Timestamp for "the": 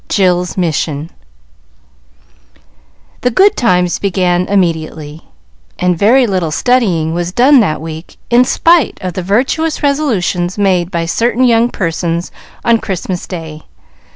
3.21-3.29, 9.13-9.21